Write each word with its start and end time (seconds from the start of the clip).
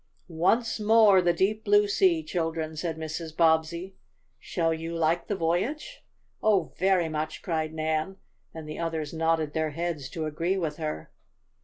"Once 0.27 0.79
more 0.79 1.21
the 1.21 1.31
deep, 1.31 1.63
blue 1.63 1.87
sea, 1.87 2.23
children!" 2.23 2.75
said 2.75 2.97
Mrs. 2.97 3.37
Bobbsey. 3.37 3.97
"Shall 4.39 4.73
you 4.73 4.95
like 4.95 5.27
the 5.27 5.35
voyage?" 5.35 6.03
"Oh, 6.41 6.73
very 6.75 7.07
much!" 7.07 7.43
cried 7.43 7.71
Nan, 7.71 8.17
and 8.51 8.67
the 8.67 8.79
others 8.79 9.13
nodded 9.13 9.53
their 9.53 9.69
heads 9.69 10.09
to 10.09 10.25
agree 10.25 10.57
with 10.57 10.77
her. 10.77 11.11